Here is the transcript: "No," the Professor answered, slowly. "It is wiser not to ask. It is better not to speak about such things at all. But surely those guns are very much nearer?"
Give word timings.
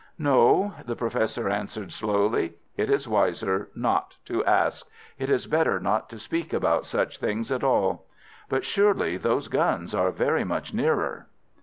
"No," 0.17 0.73
the 0.83 0.95
Professor 0.95 1.47
answered, 1.47 1.93
slowly. 1.93 2.55
"It 2.75 2.89
is 2.89 3.07
wiser 3.07 3.69
not 3.75 4.17
to 4.25 4.43
ask. 4.45 4.83
It 5.19 5.29
is 5.29 5.45
better 5.45 5.79
not 5.79 6.09
to 6.09 6.17
speak 6.17 6.53
about 6.53 6.87
such 6.87 7.19
things 7.19 7.51
at 7.51 7.63
all. 7.63 8.07
But 8.49 8.63
surely 8.65 9.17
those 9.17 9.47
guns 9.47 9.93
are 9.93 10.09
very 10.09 10.43
much 10.43 10.73
nearer?" 10.73 11.27